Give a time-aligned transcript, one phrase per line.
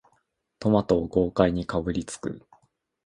[0.57, 2.41] トマトを豪快にかぶりつく